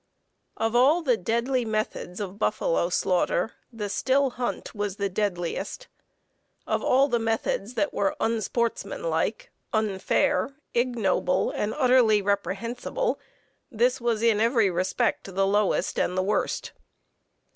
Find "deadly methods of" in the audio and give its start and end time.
1.15-2.39